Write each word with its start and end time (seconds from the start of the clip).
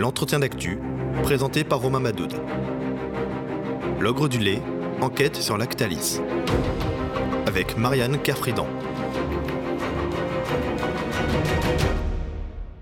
l'entretien 0.00 0.38
d'actu, 0.38 0.78
présenté 1.22 1.62
par 1.62 1.82
Romain 1.82 2.00
Madoud. 2.00 2.32
L'ogre 4.00 4.28
du 4.28 4.38
lait, 4.38 4.62
enquête 5.02 5.36
sur 5.36 5.58
Lactalis. 5.58 6.20
Avec 7.46 7.76
Marianne 7.76 8.20
Kerfridan. 8.22 8.66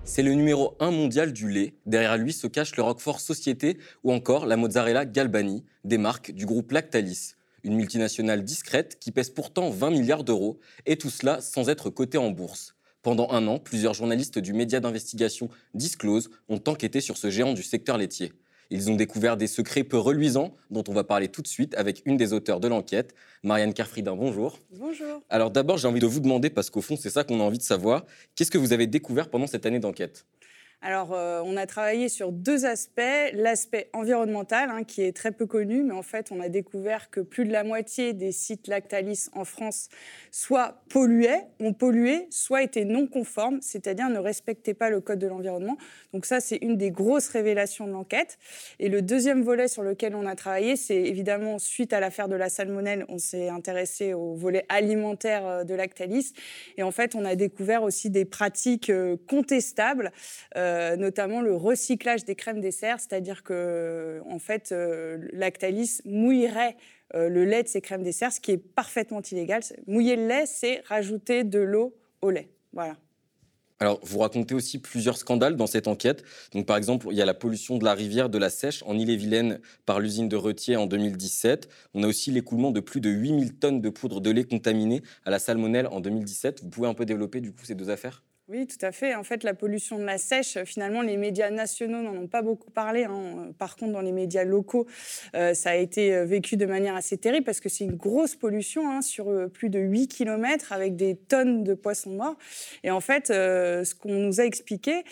C'est 0.04 0.22
le 0.22 0.32
numéro 0.34 0.76
1 0.78 0.92
mondial 0.92 1.32
du 1.32 1.50
lait. 1.50 1.74
Derrière 1.86 2.16
lui 2.16 2.32
se 2.32 2.46
cache 2.46 2.76
le 2.76 2.84
Roquefort 2.84 3.18
Société 3.18 3.78
ou 4.04 4.12
encore 4.12 4.46
la 4.46 4.56
mozzarella 4.56 5.04
Galbani, 5.04 5.64
des 5.82 5.98
marques 5.98 6.30
du 6.30 6.46
groupe 6.46 6.70
Lactalis. 6.70 7.32
Une 7.64 7.74
multinationale 7.74 8.44
discrète 8.44 8.96
qui 9.00 9.10
pèse 9.10 9.30
pourtant 9.30 9.70
20 9.70 9.90
milliards 9.90 10.22
d'euros, 10.22 10.60
et 10.86 10.96
tout 10.96 11.10
cela 11.10 11.40
sans 11.40 11.68
être 11.68 11.90
cotée 11.90 12.18
en 12.18 12.30
bourse. 12.30 12.76
Pendant 13.08 13.30
un 13.30 13.46
an, 13.46 13.58
plusieurs 13.58 13.94
journalistes 13.94 14.38
du 14.38 14.52
média 14.52 14.80
d'investigation 14.80 15.48
Disclose 15.72 16.28
ont 16.50 16.60
enquêté 16.66 17.00
sur 17.00 17.16
ce 17.16 17.30
géant 17.30 17.54
du 17.54 17.62
secteur 17.62 17.96
laitier. 17.96 18.34
Ils 18.68 18.90
ont 18.90 18.96
découvert 18.96 19.38
des 19.38 19.46
secrets 19.46 19.82
peu 19.82 19.96
reluisants 19.96 20.54
dont 20.70 20.84
on 20.88 20.92
va 20.92 21.04
parler 21.04 21.28
tout 21.28 21.40
de 21.40 21.46
suite 21.46 21.74
avec 21.74 22.02
une 22.04 22.18
des 22.18 22.34
auteurs 22.34 22.60
de 22.60 22.68
l'enquête, 22.68 23.14
Marianne 23.42 23.72
Carfridin. 23.72 24.14
Bonjour. 24.14 24.58
Bonjour. 24.78 25.22
Alors 25.30 25.50
d'abord, 25.50 25.78
j'ai 25.78 25.88
envie 25.88 26.00
de 26.00 26.06
vous 26.06 26.20
demander, 26.20 26.50
parce 26.50 26.68
qu'au 26.68 26.82
fond, 26.82 26.96
c'est 27.00 27.08
ça 27.08 27.24
qu'on 27.24 27.40
a 27.40 27.42
envie 27.44 27.56
de 27.56 27.62
savoir, 27.62 28.04
qu'est-ce 28.34 28.50
que 28.50 28.58
vous 28.58 28.74
avez 28.74 28.86
découvert 28.86 29.30
pendant 29.30 29.46
cette 29.46 29.64
année 29.64 29.78
d'enquête? 29.78 30.26
Alors, 30.80 31.12
euh, 31.12 31.42
on 31.44 31.56
a 31.56 31.66
travaillé 31.66 32.08
sur 32.08 32.30
deux 32.30 32.64
aspects. 32.64 33.02
L'aspect 33.32 33.90
environnemental, 33.92 34.70
hein, 34.70 34.84
qui 34.84 35.02
est 35.02 35.16
très 35.16 35.32
peu 35.32 35.44
connu, 35.44 35.82
mais 35.82 35.92
en 35.92 36.02
fait, 36.02 36.30
on 36.30 36.38
a 36.40 36.48
découvert 36.48 37.10
que 37.10 37.20
plus 37.20 37.44
de 37.44 37.50
la 37.50 37.64
moitié 37.64 38.12
des 38.12 38.30
sites 38.30 38.68
Lactalis 38.68 39.26
en 39.32 39.44
France 39.44 39.88
soit 40.30 40.84
polluaient, 40.88 41.46
ont 41.58 41.72
pollué, 41.72 42.28
soit 42.30 42.62
étaient 42.62 42.84
non 42.84 43.08
conformes, 43.08 43.58
c'est-à-dire 43.60 44.08
ne 44.08 44.20
respectaient 44.20 44.74
pas 44.74 44.88
le 44.88 45.00
code 45.00 45.18
de 45.18 45.26
l'environnement. 45.26 45.76
Donc 46.12 46.26
ça, 46.26 46.38
c'est 46.38 46.58
une 46.58 46.76
des 46.76 46.92
grosses 46.92 47.28
révélations 47.28 47.88
de 47.88 47.92
l'enquête. 47.92 48.38
Et 48.78 48.88
le 48.88 49.02
deuxième 49.02 49.42
volet 49.42 49.66
sur 49.66 49.82
lequel 49.82 50.14
on 50.14 50.26
a 50.26 50.36
travaillé, 50.36 50.76
c'est 50.76 51.02
évidemment, 51.02 51.58
suite 51.58 51.92
à 51.92 51.98
l'affaire 51.98 52.28
de 52.28 52.36
la 52.36 52.48
salmonelle, 52.48 53.04
on 53.08 53.18
s'est 53.18 53.48
intéressé 53.48 54.14
au 54.14 54.34
volet 54.34 54.64
alimentaire 54.68 55.44
euh, 55.44 55.64
de 55.64 55.74
Lactalis. 55.74 56.34
Et 56.76 56.84
en 56.84 56.92
fait, 56.92 57.16
on 57.16 57.24
a 57.24 57.34
découvert 57.34 57.82
aussi 57.82 58.10
des 58.10 58.24
pratiques 58.24 58.90
euh, 58.90 59.16
contestables. 59.26 60.12
Notamment 60.96 61.40
le 61.40 61.54
recyclage 61.54 62.24
des 62.24 62.34
crèmes 62.34 62.60
dessert, 62.60 63.00
c'est-à-dire 63.00 63.42
que 63.42 64.22
en 64.28 64.38
fait, 64.38 64.72
euh, 64.72 65.18
Lactalis 65.32 66.00
mouillerait 66.04 66.76
euh, 67.14 67.28
le 67.28 67.44
lait 67.44 67.62
de 67.62 67.68
ces 67.68 67.80
crèmes 67.80 68.02
dessert, 68.02 68.32
ce 68.32 68.40
qui 68.40 68.52
est 68.52 68.58
parfaitement 68.58 69.22
illégal. 69.22 69.62
Mouiller 69.86 70.16
le 70.16 70.26
lait, 70.26 70.46
c'est 70.46 70.82
rajouter 70.86 71.44
de 71.44 71.58
l'eau 71.58 71.94
au 72.22 72.30
lait. 72.30 72.48
Voilà. 72.72 72.96
Alors, 73.80 74.00
vous 74.02 74.18
racontez 74.18 74.54
aussi 74.54 74.80
plusieurs 74.80 75.16
scandales 75.16 75.54
dans 75.54 75.68
cette 75.68 75.86
enquête. 75.86 76.24
Donc, 76.52 76.66
par 76.66 76.76
exemple, 76.76 77.06
il 77.12 77.16
y 77.16 77.22
a 77.22 77.24
la 77.24 77.34
pollution 77.34 77.78
de 77.78 77.84
la 77.84 77.94
rivière 77.94 78.28
de 78.28 78.36
la 78.36 78.50
Sèche 78.50 78.82
en 78.84 78.98
Ille-et-Vilaine 78.98 79.60
par 79.86 80.00
l'usine 80.00 80.28
de 80.28 80.34
Retier 80.34 80.76
en 80.76 80.86
2017. 80.86 81.68
On 81.94 82.02
a 82.02 82.08
aussi 82.08 82.32
l'écoulement 82.32 82.72
de 82.72 82.80
plus 82.80 83.00
de 83.00 83.08
8000 83.08 83.54
tonnes 83.54 83.80
de 83.80 83.88
poudre 83.88 84.20
de 84.20 84.30
lait 84.30 84.44
contaminée 84.44 85.02
à 85.24 85.30
la 85.30 85.38
salmonelle 85.38 85.86
en 85.86 86.00
2017. 86.00 86.62
Vous 86.64 86.70
pouvez 86.70 86.88
un 86.88 86.94
peu 86.94 87.04
développer 87.04 87.40
du 87.40 87.52
coup 87.52 87.64
ces 87.64 87.76
deux 87.76 87.88
affaires? 87.88 88.24
Oui, 88.50 88.66
tout 88.66 88.78
à 88.80 88.92
fait. 88.92 89.14
En 89.14 89.24
fait, 89.24 89.44
la 89.44 89.52
pollution 89.52 89.98
de 89.98 90.04
la 90.04 90.16
sèche, 90.16 90.56
finalement, 90.64 91.02
les 91.02 91.18
médias 91.18 91.50
nationaux 91.50 92.00
n'en 92.00 92.16
ont 92.16 92.28
pas 92.28 92.40
beaucoup 92.40 92.70
parlé. 92.70 93.04
Hein. 93.04 93.52
Par 93.58 93.76
contre, 93.76 93.92
dans 93.92 94.00
les 94.00 94.10
médias 94.10 94.44
locaux, 94.44 94.86
euh, 95.34 95.52
ça 95.52 95.72
a 95.72 95.74
été 95.74 96.14
euh, 96.14 96.24
vécu 96.24 96.56
de 96.56 96.64
manière 96.64 96.96
assez 96.96 97.18
terrible 97.18 97.44
parce 97.44 97.60
que 97.60 97.68
c'est 97.68 97.84
une 97.84 97.96
grosse 97.96 98.36
pollution 98.36 98.88
hein, 98.88 99.02
sur 99.02 99.28
euh, 99.28 99.48
plus 99.48 99.68
de 99.68 99.78
8 99.78 100.08
km 100.08 100.72
avec 100.72 100.96
des 100.96 101.14
tonnes 101.14 101.62
de 101.62 101.74
poissons 101.74 102.12
morts. 102.12 102.38
Et 102.84 102.90
en 102.90 103.00
fait, 103.00 103.26
ce 103.26 103.94
qu'on 103.94 104.14
nous 104.14 104.40
a 104.40 104.44
expliqué, 104.44 105.04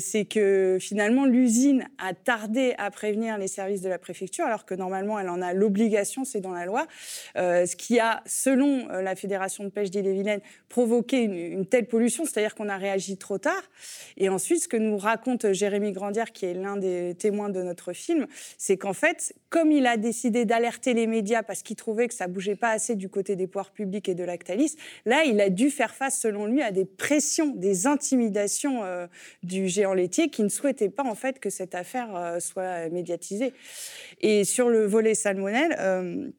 c'est 0.00 0.24
que 0.24 0.78
finalement, 0.80 1.26
l'usine 1.26 1.88
a 1.98 2.12
tardé 2.12 2.74
à 2.78 2.90
prévenir 2.90 3.38
les 3.38 3.46
services 3.46 3.82
de 3.82 3.88
la 3.88 3.98
préfecture 3.98 4.46
alors 4.46 4.64
que 4.64 4.74
normalement, 4.74 5.16
elle 5.20 5.28
en 5.28 5.42
a 5.42 5.52
l'obligation, 5.52 6.24
c'est 6.24 6.40
dans 6.40 6.52
la 6.52 6.66
loi. 6.66 6.88
ce 7.36 7.76
qui 7.76 8.00
a, 8.00 8.22
selon 8.26 8.88
la 8.88 9.14
Fédération 9.14 9.62
de 9.62 9.68
pêche 9.68 9.90
d'Ille-et-Vilaine, 9.90 10.40
provoqué 10.68 11.22
une 11.22 11.66
telle 11.66 11.86
pollution, 11.86 12.24
c'est-à-dire 12.24 12.54
qu'on 12.54 12.68
a 12.68 12.79
réagi 12.80 13.16
trop 13.16 13.38
tard. 13.38 13.62
Et 14.16 14.28
ensuite, 14.28 14.64
ce 14.64 14.68
que 14.68 14.76
nous 14.76 14.96
raconte 14.96 15.52
Jérémy 15.52 15.92
Grandière, 15.92 16.32
qui 16.32 16.46
est 16.46 16.54
l'un 16.54 16.76
des 16.76 17.14
témoins 17.14 17.48
de 17.48 17.62
notre 17.62 17.92
film, 17.92 18.26
c'est 18.58 18.76
qu'en 18.76 18.92
fait, 18.92 19.34
comme 19.48 19.70
il 19.70 19.86
a 19.86 19.96
décidé 19.96 20.44
d'alerter 20.44 20.94
les 20.94 21.06
médias 21.06 21.42
parce 21.42 21.62
qu'il 21.62 21.76
trouvait 21.76 22.08
que 22.08 22.14
ça 22.14 22.26
bougeait 22.26 22.56
pas 22.56 22.70
assez 22.70 22.96
du 22.96 23.08
côté 23.08 23.36
des 23.36 23.46
pouvoirs 23.46 23.70
publics 23.70 24.08
et 24.08 24.14
de 24.14 24.24
Lactalis, 24.24 24.76
là, 25.04 25.24
il 25.24 25.40
a 25.40 25.50
dû 25.50 25.70
faire 25.70 25.94
face, 25.94 26.18
selon 26.18 26.46
lui, 26.46 26.62
à 26.62 26.72
des 26.72 26.84
pressions, 26.84 27.54
des 27.54 27.86
intimidations 27.86 28.84
euh, 28.84 29.06
du 29.42 29.68
géant 29.68 29.94
laitier 29.94 30.30
qui 30.30 30.42
ne 30.42 30.48
souhaitait 30.48 30.88
pas 30.88 31.04
en 31.04 31.14
fait 31.14 31.38
que 31.38 31.50
cette 31.50 31.74
affaire 31.74 32.16
euh, 32.16 32.40
soit 32.40 32.88
médiatisée. 32.88 33.52
Et 34.20 34.44
sur 34.44 34.68
le 34.68 34.86
volet 34.86 35.14
salmonelle. 35.14 35.76
Euh, 35.78 36.30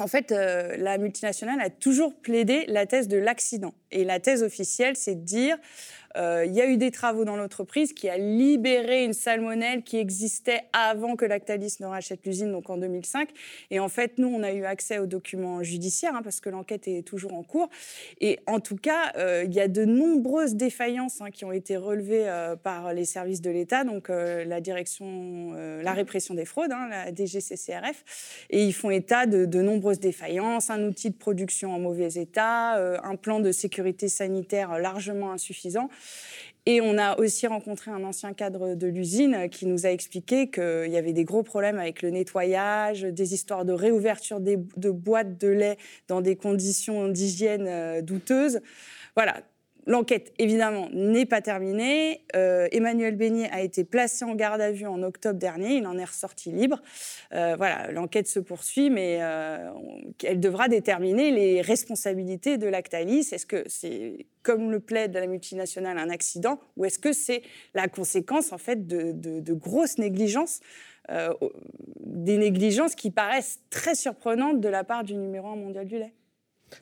en 0.00 0.06
fait, 0.06 0.32
euh, 0.32 0.76
la 0.76 0.98
multinationale 0.98 1.60
a 1.60 1.70
toujours 1.70 2.14
plaidé 2.14 2.64
la 2.68 2.86
thèse 2.86 3.08
de 3.08 3.16
l'accident. 3.16 3.74
Et 3.90 4.04
la 4.04 4.20
thèse 4.20 4.42
officielle, 4.42 4.96
c'est 4.96 5.14
de 5.14 5.24
dire 5.24 5.56
il 6.16 6.52
y 6.52 6.60
a 6.60 6.66
eu 6.66 6.76
des 6.76 6.90
travaux 6.90 7.24
dans 7.24 7.36
l'entreprise 7.36 7.92
qui 7.92 8.08
a 8.08 8.16
libéré 8.16 9.04
une 9.04 9.12
salmonelle 9.12 9.82
qui 9.82 9.98
existait 9.98 10.62
avant 10.72 11.16
que 11.16 11.24
Lactalis 11.24 11.76
ne 11.80 11.86
rachète 11.86 12.24
l'usine, 12.24 12.52
donc 12.52 12.70
en 12.70 12.76
2005. 12.76 13.28
Et 13.70 13.80
en 13.80 13.88
fait, 13.88 14.18
nous, 14.18 14.28
on 14.28 14.42
a 14.42 14.52
eu 14.52 14.64
accès 14.64 14.98
aux 14.98 15.06
documents 15.06 15.62
judiciaires 15.62 16.14
hein, 16.14 16.22
parce 16.22 16.40
que 16.40 16.50
l'enquête 16.50 16.88
est 16.88 17.02
toujours 17.02 17.34
en 17.34 17.42
cours. 17.42 17.68
Et 18.20 18.40
en 18.46 18.60
tout 18.60 18.76
cas, 18.76 19.12
euh, 19.16 19.44
il 19.44 19.52
y 19.52 19.60
a 19.60 19.68
de 19.68 19.84
nombreuses 19.84 20.54
défaillances 20.54 21.20
hein, 21.20 21.30
qui 21.30 21.44
ont 21.44 21.52
été 21.52 21.76
relevées 21.76 22.28
euh, 22.28 22.56
par 22.56 22.92
les 22.92 23.04
services 23.04 23.40
de 23.40 23.50
l'État, 23.50 23.84
donc 23.84 24.08
la 24.08 24.60
direction, 24.60 25.52
la 25.52 25.92
répression 25.92 26.34
des 26.34 26.44
fraudes, 26.44 26.72
hein, 26.72 26.88
la 26.88 27.14
DGCCRF. 27.14 28.46
Et 28.50 28.64
ils 28.64 28.72
font 28.72 28.90
état 28.90 29.26
de, 29.26 29.44
de 29.44 29.62
nombreuses 29.62 30.00
défaillances, 30.00 30.70
un 30.70 30.82
outil 30.84 31.10
de 31.10 31.16
production 31.16 31.74
en 31.74 31.78
mauvais 31.78 32.14
état, 32.14 32.74
un 33.02 33.16
plan 33.16 33.40
de 33.40 33.52
sécurité 33.52 34.08
sanitaire 34.08 34.78
largement 34.78 35.32
insuffisant. 35.32 35.88
Et 36.66 36.80
on 36.80 36.96
a 36.96 37.18
aussi 37.18 37.46
rencontré 37.46 37.90
un 37.90 38.04
ancien 38.04 38.32
cadre 38.32 38.74
de 38.74 38.86
l'usine 38.86 39.50
qui 39.50 39.66
nous 39.66 39.84
a 39.84 39.90
expliqué 39.90 40.50
qu'il 40.50 40.88
y 40.88 40.96
avait 40.96 41.12
des 41.12 41.24
gros 41.24 41.42
problèmes 41.42 41.78
avec 41.78 42.00
le 42.00 42.08
nettoyage, 42.10 43.02
des 43.02 43.34
histoires 43.34 43.66
de 43.66 43.74
réouverture 43.74 44.40
de 44.40 44.90
boîtes 44.90 45.38
de 45.38 45.48
lait 45.48 45.76
dans 46.08 46.22
des 46.22 46.36
conditions 46.36 47.08
d'hygiène 47.08 47.66
euh, 47.68 48.00
douteuses. 48.00 48.60
Voilà, 49.14 49.42
L'enquête, 49.86 50.32
évidemment, 50.38 50.88
n'est 50.92 51.26
pas 51.26 51.42
terminée. 51.42 52.22
Euh, 52.34 52.68
Emmanuel 52.72 53.16
Beignet 53.16 53.50
a 53.50 53.60
été 53.60 53.84
placé 53.84 54.24
en 54.24 54.34
garde 54.34 54.60
à 54.60 54.70
vue 54.70 54.86
en 54.86 55.02
octobre 55.02 55.38
dernier. 55.38 55.76
Il 55.76 55.86
en 55.86 55.98
est 55.98 56.04
ressorti 56.04 56.50
libre. 56.50 56.80
Euh, 57.32 57.54
voilà, 57.56 57.92
l'enquête 57.92 58.26
se 58.26 58.40
poursuit, 58.40 58.88
mais 58.88 59.18
euh, 59.20 59.70
elle 60.22 60.40
devra 60.40 60.68
déterminer 60.68 61.30
les 61.30 61.60
responsabilités 61.60 62.56
de 62.56 62.66
Lactalis. 62.66 63.28
Est-ce 63.32 63.44
que 63.44 63.62
c'est, 63.66 64.26
comme 64.42 64.70
le 64.70 64.80
plaide 64.80 65.14
la 65.14 65.26
multinationale, 65.26 65.98
un 65.98 66.10
accident 66.10 66.58
ou 66.76 66.86
est-ce 66.86 66.98
que 66.98 67.12
c'est 67.12 67.42
la 67.74 67.88
conséquence, 67.88 68.52
en 68.52 68.58
fait, 68.58 68.86
de, 68.86 69.12
de 69.12 69.52
grosses 69.52 69.98
négligences 69.98 70.60
des 72.00 72.38
négligences 72.38 72.94
qui 72.94 73.10
paraissent 73.10 73.60
très 73.68 73.94
surprenantes 73.94 74.60
de 74.60 74.68
la 74.70 74.84
part 74.84 75.04
du 75.04 75.14
numéro 75.14 75.48
1 75.48 75.56
mondial 75.56 75.86
du 75.86 75.98
lait? 75.98 76.14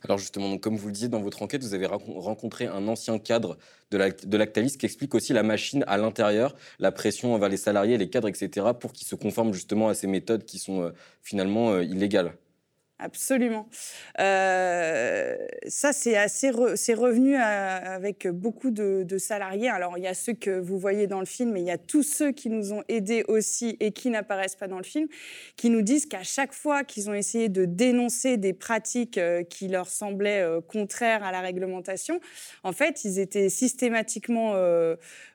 Alors 0.04 0.18
justement, 0.18 0.58
comme 0.58 0.76
vous 0.76 0.86
le 0.86 0.92
disiez 0.92 1.08
dans 1.08 1.20
votre 1.20 1.42
enquête, 1.42 1.62
vous 1.62 1.74
avez 1.74 1.86
rencontré 1.86 2.66
un 2.66 2.88
ancien 2.88 3.18
cadre 3.18 3.56
de 3.90 4.36
Lactalis 4.36 4.76
qui 4.78 4.86
explique 4.86 5.14
aussi 5.14 5.32
la 5.32 5.42
machine 5.42 5.84
à 5.86 5.98
l'intérieur, 5.98 6.54
la 6.78 6.92
pression 6.92 7.34
envers 7.34 7.48
les 7.48 7.56
salariés, 7.56 7.98
les 7.98 8.08
cadres, 8.08 8.28
etc., 8.28 8.68
pour 8.78 8.92
qu'ils 8.92 9.06
se 9.06 9.14
conforment 9.14 9.52
justement 9.52 9.88
à 9.88 9.94
ces 9.94 10.06
méthodes 10.06 10.44
qui 10.44 10.58
sont 10.58 10.82
euh, 10.82 10.90
finalement 11.20 11.72
euh, 11.72 11.84
illégales. 11.84 12.34
Absolument. 12.98 13.68
Euh, 14.20 15.36
ça, 15.66 15.92
c'est 15.92 16.14
revenu 16.14 17.34
avec 17.34 18.28
beaucoup 18.28 18.70
de, 18.70 19.18
salariés. 19.18 19.68
Alors, 19.68 19.98
il 19.98 20.04
y 20.04 20.06
a 20.06 20.14
ceux 20.14 20.34
que 20.34 20.60
vous 20.60 20.78
voyez 20.78 21.08
dans 21.08 21.18
le 21.18 21.26
film, 21.26 21.52
mais 21.52 21.60
il 21.60 21.66
y 21.66 21.72
a 21.72 21.78
tous 21.78 22.04
ceux 22.04 22.30
qui 22.30 22.48
nous 22.48 22.72
ont 22.72 22.84
aidés 22.88 23.24
aussi 23.26 23.76
et 23.80 23.90
qui 23.90 24.08
n'apparaissent 24.08 24.54
pas 24.54 24.68
dans 24.68 24.76
le 24.76 24.84
film, 24.84 25.08
qui 25.56 25.68
nous 25.68 25.82
disent 25.82 26.06
qu'à 26.06 26.22
chaque 26.22 26.52
fois 26.52 26.84
qu'ils 26.84 27.10
ont 27.10 27.14
essayé 27.14 27.48
de 27.48 27.64
dénoncer 27.64 28.36
des 28.36 28.52
pratiques 28.52 29.18
euh, 29.18 29.42
qui 29.42 29.66
leur 29.66 29.88
semblaient 29.88 30.42
euh, 30.42 30.60
contraires 30.60 31.24
à 31.24 31.32
la 31.32 31.40
réglementation, 31.40 32.20
en 32.62 32.72
fait, 32.72 33.04
ils 33.04 33.18
étaient 33.18 33.48
systématiquement, 33.48 34.54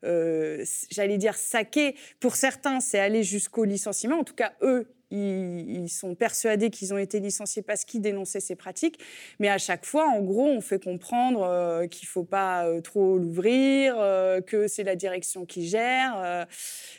j'allais 0.03 1.17
dire, 1.17 1.35
saqués. 1.35 1.95
Pour 2.19 2.35
certains, 2.35 2.79
c'est 2.79 2.99
aller 2.99 3.23
jusqu'au 3.23 3.65
licenciement. 3.65 4.19
En 4.19 4.23
tout 4.23 4.35
cas, 4.35 4.53
eux, 4.61 4.87
ils, 5.11 5.89
sont 5.89 6.15
persuadés 6.15 6.69
qu'ils 6.69 6.93
ont 6.93 6.97
été 6.97 7.19
licenciés 7.19 7.61
parce 7.61 7.85
qu'ils 7.85 8.01
dénonçaient 8.01 8.39
ces 8.39 8.55
pratiques. 8.55 8.99
Mais 9.39 9.49
à 9.49 9.57
chaque 9.57 9.85
fois, 9.85 10.07
en 10.07 10.21
gros, 10.21 10.47
on 10.47 10.61
fait 10.61 10.83
comprendre 10.83 11.43
euh, 11.43 11.87
qu'il 11.87 12.05
ne 12.05 12.09
faut 12.09 12.23
pas 12.23 12.67
euh, 12.67 12.81
trop 12.81 13.17
l'ouvrir, 13.17 13.95
euh, 13.97 14.41
que 14.41 14.67
c'est 14.67 14.83
la 14.83 14.95
direction 14.95 15.45
qui 15.45 15.67
gère, 15.67 16.47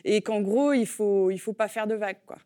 et 0.05 0.23
qu'en 0.23 0.41
gros, 0.41 0.73
il 0.73 0.81
ne 0.81 0.87
faut, 0.87 1.31
il 1.31 1.39
faut 1.39 1.53
pas 1.53 1.69
faire 1.69 1.87
de 1.87 1.95
vagues. 1.95 2.21
Quoi. 2.27 2.39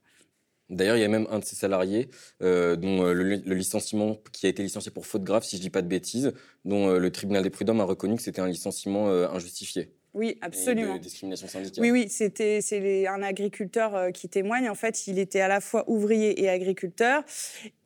D'ailleurs, 0.68 0.96
il 0.96 1.00
y 1.00 1.04
a 1.04 1.08
même 1.08 1.26
un 1.30 1.38
de 1.38 1.44
ces 1.44 1.56
salariés 1.56 2.08
dont 2.40 3.04
le, 3.04 3.22
licenciement 3.54 4.18
qui 4.32 4.46
a 4.46 4.48
été 4.48 4.62
licencié 4.62 4.90
pour 4.90 5.06
faute 5.06 5.22
grave, 5.22 5.44
si 5.44 5.56
je 5.56 5.60
ne 5.60 5.64
dis 5.64 5.70
pas 5.70 5.82
de 5.82 5.88
bêtises, 5.88 6.32
dont 6.64 6.88
le 6.98 7.10
tribunal 7.10 7.42
des 7.42 7.50
prud'hommes 7.50 7.80
a 7.80 7.84
reconnu 7.84 8.16
que 8.16 8.22
c'était 8.22 8.40
un 8.40 8.48
licenciement 8.48 9.08
injustifié. 9.08 9.92
Oui, 10.14 10.36
absolument. 10.42 10.96
de 10.96 11.00
discrimination 11.00 11.48
syndicale. 11.48 11.82
Oui, 11.82 11.90
oui, 11.90 12.08
c'était 12.10 12.60
c'est 12.60 13.06
un 13.06 13.22
agriculteur 13.22 13.94
euh, 13.94 14.10
qui 14.10 14.28
témoigne. 14.28 14.68
En 14.68 14.74
fait, 14.74 15.06
il 15.06 15.18
était 15.18 15.40
à 15.40 15.48
la 15.48 15.60
fois 15.60 15.84
ouvrier 15.88 16.42
et 16.42 16.50
agriculteur, 16.50 17.22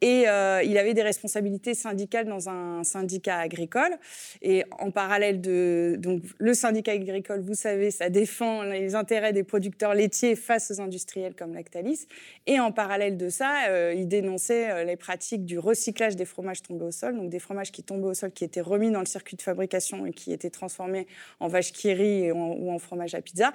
et 0.00 0.28
euh, 0.28 0.61
il 0.64 0.76
avait 0.76 0.93
des 0.93 1.02
responsabilités 1.02 1.75
syndicales 1.75 2.26
dans 2.26 2.49
un 2.49 2.82
syndicat 2.82 3.38
agricole. 3.38 3.96
Et 4.43 4.64
en 4.81 4.90
parallèle 4.90 5.40
de 5.40 5.96
donc 6.00 6.23
le 6.38 6.52
syndicat 6.52 6.93
agricole, 6.93 7.43
vous 7.43 7.55
savez, 7.55 7.93
ça 7.93 8.11
défend 8.11 8.64
les 8.64 8.96
intérêts 8.96 9.32
des 9.32 9.44
producteurs 9.44 9.94
laitiers 9.94 10.34
face 10.34 10.72
aux 10.72 10.81
industriels 10.81 11.34
comme 11.37 11.55
Lactalis. 11.55 12.08
Et 12.49 12.58
en 12.58 12.72
parallèle 12.72 13.17
de 13.17 13.29
ça, 13.29 13.69
euh, 13.69 13.94
il 13.96 14.08
dénonçait 14.08 14.84
les 14.84 14.96
pratiques 14.96 15.44
du 15.44 15.61
recyclage 15.61 16.17
des 16.17 16.25
fromages 16.25 16.62
tombés 16.62 16.87
au 16.87 16.90
sol, 16.90 17.17
donc 17.17 17.31
des 17.31 17.38
fromages 17.38 17.70
qui 17.70 17.84
tombaient 17.84 18.08
au 18.08 18.14
sol, 18.14 18.32
qui 18.32 18.43
étaient 18.43 18.61
remis 18.61 18.90
dans 18.90 19.00
le 19.00 19.06
circuit 19.06 19.37
de 19.37 19.43
fabrication 19.43 20.06
et 20.06 20.12
qui 20.12 20.32
étaient 20.32 20.50
transformés 20.50 21.06
en 21.38 21.46
vache 21.46 21.70
qui 21.70 21.94
ou 22.33 22.71
en 22.71 22.79
fromage 22.79 23.15
à 23.15 23.23
pizza. 23.23 23.53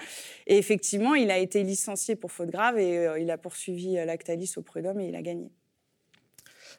Et 0.48 0.58
effectivement, 0.58 1.16
il 1.16 1.31
a 1.31 1.38
été 1.38 1.63
licencié 1.63 2.16
pour 2.16 2.31
faute 2.31 2.50
grave 2.50 2.78
et 2.78 2.98
euh, 2.98 3.19
il 3.19 3.30
a 3.31 3.38
poursuivi 3.38 3.98
euh, 3.98 4.06
Lactalis 4.06 4.54
au 4.58 4.62
prud'homme 4.62 5.00
et 5.00 5.08
il 5.08 5.16
a 5.16 5.22
gagné. 5.22 5.52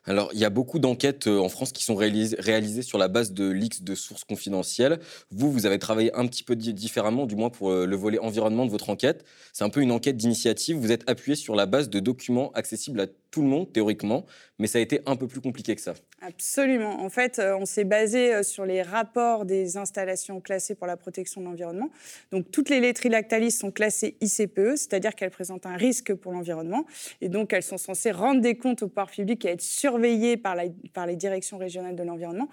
Alors, 0.05 0.31
il 0.33 0.41
y 0.41 0.45
a 0.45 0.51
beaucoup 0.51 0.79
d'enquêtes 0.79 1.27
euh, 1.27 1.39
en 1.39 1.49
France 1.49 1.73
qui 1.73 1.85
sont 1.85 1.95
réalisées, 1.95 2.83
sur 2.83 2.99
la 2.99 3.09
base 3.09 3.33
de 3.33 3.49
leaks 3.49 3.85
de 3.85 3.95
sources 3.95 4.25
confidentielles. 4.25 4.99
Vous, 5.31 5.51
vous 5.51 5.67
avez 5.67 5.79
travaillé 5.79 6.13
un 6.15 6.27
petit 6.27 6.43
peu 6.43 6.57
différemment, 6.57 7.27
du 7.27 7.37
moins 7.37 7.51
pour 7.51 7.73
le 7.73 7.97
volet 7.97 8.19
environnement 8.19 8.67
de 8.67 8.71
votre 8.71 8.91
enquête. 8.91 9.25
C'est 9.53 9.65
un 9.65 9.71
peu 9.71 9.81
une 9.81 9.93
enquête 9.93 10.17
d'initiative. 10.17 10.77
Vous 10.77 10.93
êtes 10.93 11.09
appuyé 11.09 11.37
sur 11.37 11.55
la 11.55 11.67
base 11.67 11.89
de 11.89 12.01
documents 12.01 12.51
accessibles 12.53 13.01
à 13.01 13.07
tout 13.33 13.43
le 13.43 13.49
monde, 13.49 13.73
théoriquement, 13.73 14.27
mais 14.59 14.67
ça 14.69 14.79
a 14.79 14.81
été 14.83 15.01
un 15.07 15.17
peu 15.17 15.27
plus 15.27 15.41
compliqué 15.41 15.75
que 15.75 15.81
ça. 15.81 15.95
Absolument. 16.21 17.03
En 17.03 17.09
fait, 17.09 17.39
euh, 17.39 17.57
on 17.57 17.65
s'est 17.65 17.85
basé 17.85 18.33
euh, 18.33 18.43
sur 18.43 18.65
les 18.65 18.83
rapports 18.83 19.45
des 19.45 19.77
installations 19.79 20.41
classées 20.41 20.75
pour 20.75 20.87
la 20.87 20.97
protection 20.97 21.41
de 21.41 21.47
l'environnement. 21.47 21.91
Donc, 22.31 22.51
toutes 22.53 22.69
les 22.69 22.79
laiteries 22.79 23.09
Lactalis 23.09 23.51
sont 23.51 23.73
classées 23.73 24.17
ICPE, 24.21 24.77
c'est-à-dire 24.77 25.15
qu'elles 25.15 25.31
présentent 25.31 25.67
un 25.67 25.77
risque 25.77 26.15
pour 26.15 26.33
l'environnement. 26.33 26.85
Et 27.23 27.31
donc, 27.31 27.55
elles 27.55 27.63
sont 27.63 27.79
censées 27.79 28.13
rendre 28.13 28.43
des 28.43 28.57
comptes 28.57 28.83
au 28.83 28.89
pouvoir 28.89 29.11
public 29.11 29.45
et 29.47 29.49
être 29.49 29.63
surveillées 29.93 30.37
par, 30.37 30.57
par 30.95 31.07
les 31.07 31.17
directions 31.17 31.59
régionales 31.59 31.97
de 31.97 32.03
l'environnement. 32.03 32.49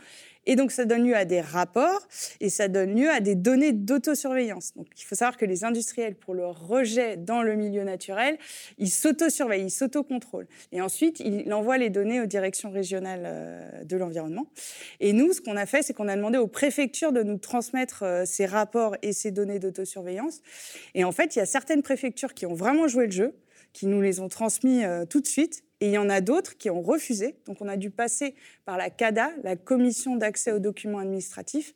Et 0.45 0.55
donc, 0.55 0.71
ça 0.71 0.85
donne 0.85 1.05
lieu 1.05 1.15
à 1.15 1.25
des 1.25 1.41
rapports 1.41 2.07
et 2.39 2.49
ça 2.49 2.67
donne 2.67 2.95
lieu 2.95 3.09
à 3.09 3.19
des 3.19 3.35
données 3.35 3.71
d'autosurveillance. 3.71 4.73
Donc, 4.75 4.87
il 4.97 5.03
faut 5.03 5.15
savoir 5.15 5.37
que 5.37 5.45
les 5.45 5.63
industriels, 5.63 6.15
pour 6.15 6.33
leur 6.33 6.67
rejet 6.67 7.17
dans 7.17 7.41
le 7.43 7.55
milieu 7.55 7.83
naturel, 7.83 8.37
ils 8.77 8.89
s'autosurveillent, 8.89 9.65
ils 9.65 9.71
s'autocontrôlent. 9.71 10.47
Et 10.71 10.81
ensuite, 10.81 11.19
ils 11.19 11.53
envoient 11.53 11.77
les 11.77 11.89
données 11.89 12.19
aux 12.19 12.25
directions 12.25 12.71
régionales 12.71 13.23
euh, 13.25 13.83
de 13.83 13.95
l'environnement. 13.95 14.47
Et 14.99 15.13
nous, 15.13 15.33
ce 15.33 15.41
qu'on 15.41 15.55
a 15.55 15.65
fait, 15.65 15.83
c'est 15.83 15.93
qu'on 15.93 16.07
a 16.07 16.15
demandé 16.15 16.37
aux 16.37 16.47
préfectures 16.47 17.11
de 17.11 17.21
nous 17.21 17.37
transmettre 17.37 18.03
euh, 18.03 18.23
ces 18.25 18.45
rapports 18.45 18.95
et 19.01 19.13
ces 19.13 19.31
données 19.31 19.59
d'autosurveillance. 19.59 20.41
Et 20.95 21.03
en 21.03 21.11
fait, 21.11 21.35
il 21.35 21.39
y 21.39 21.41
a 21.41 21.45
certaines 21.45 21.83
préfectures 21.83 22.33
qui 22.33 22.45
ont 22.45 22.55
vraiment 22.55 22.87
joué 22.87 23.05
le 23.05 23.11
jeu, 23.11 23.35
qui 23.71 23.85
nous 23.85 24.01
les 24.01 24.19
ont 24.19 24.29
transmis 24.29 24.83
euh, 24.83 25.05
tout 25.05 25.21
de 25.21 25.27
suite 25.27 25.63
et 25.81 25.87
il 25.87 25.91
y 25.91 25.97
en 25.97 26.09
a 26.09 26.21
d'autres 26.21 26.57
qui 26.57 26.69
ont 26.69 26.81
refusé. 26.81 27.35
Donc 27.45 27.57
on 27.61 27.67
a 27.67 27.77
dû 27.77 27.89
passer 27.89 28.35
par 28.65 28.77
la 28.77 28.89
CADA, 28.89 29.31
la 29.43 29.55
Commission 29.55 30.15
d'accès 30.15 30.51
aux 30.51 30.59
documents 30.59 30.99
administratifs, 30.99 31.73